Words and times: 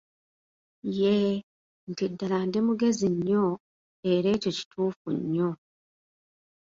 Yee, 0.99 1.33
nti 1.89 2.03
ddala 2.11 2.37
ndi 2.47 2.59
mugezi 2.67 3.07
nnyo 3.13 3.45
era 4.11 4.27
ekyo 4.35 4.49
kituufu 4.57 5.07
nnyo. 5.19 5.49